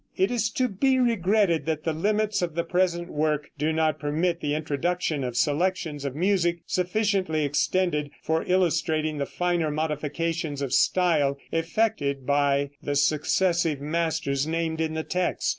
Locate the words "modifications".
9.69-10.63